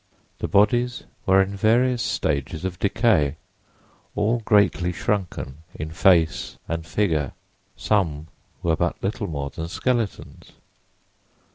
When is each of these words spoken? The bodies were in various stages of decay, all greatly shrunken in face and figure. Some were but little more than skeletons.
The 0.39 0.47
bodies 0.47 1.03
were 1.27 1.43
in 1.43 1.55
various 1.55 2.01
stages 2.01 2.65
of 2.65 2.79
decay, 2.79 3.35
all 4.15 4.39
greatly 4.39 4.91
shrunken 4.91 5.57
in 5.75 5.91
face 5.91 6.57
and 6.67 6.83
figure. 6.87 7.33
Some 7.77 8.25
were 8.63 8.75
but 8.75 9.03
little 9.03 9.27
more 9.27 9.51
than 9.51 9.67
skeletons. 9.67 10.53